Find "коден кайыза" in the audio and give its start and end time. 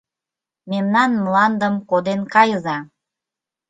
1.89-2.77